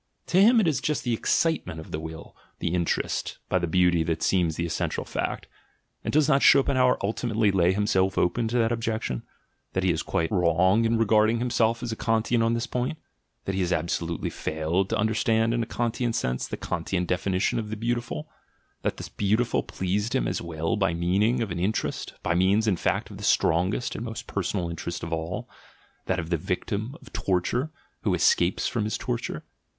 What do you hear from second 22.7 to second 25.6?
fact, of the strong est and most personal interest of all,